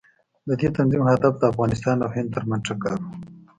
[0.47, 3.03] د دې تنظیم هدف د افغانستان او هند ترمنځ ټکر و.